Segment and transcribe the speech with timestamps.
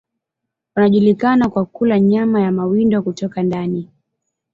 [0.75, 3.89] Wanajulikana kwa kula nyama ya mawindo kutoka ndani.